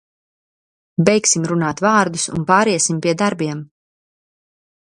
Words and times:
Beigsim 1.09 1.45
runāt 1.51 1.83
vārdus 1.87 2.25
un 2.39 2.49
pāriesim 2.49 3.05
pie 3.05 3.15
darbiem! 3.23 3.63